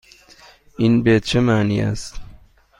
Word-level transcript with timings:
این 0.77 1.03
به 1.03 1.19
چه 1.19 1.39
معنی 1.39 1.81
است؟ 1.81 2.15